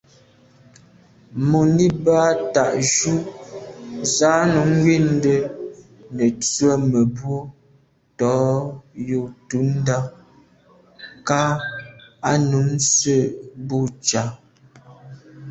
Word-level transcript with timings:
Mùní 1.49 1.85
bə́ 2.03 2.17
á 2.29 2.31
tá'’jú 2.53 3.13
zǎ 4.15 4.31
nunm 4.53 4.71
wîndə́ 4.85 5.39
nə̀ 6.15 6.29
tswə́ 6.41 6.73
mə̀bró 6.91 7.37
tɔ̌ 8.19 8.35
yù 9.09 9.21
tǔndá 9.49 9.97
kā 11.27 11.41
á 12.29 12.33
nun 12.49 12.69
sə̂' 12.95 13.29
bû 13.67 13.77
ncà. 13.89 14.23